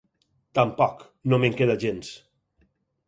[0.59, 2.11] Tampoc; no me'n queda gens.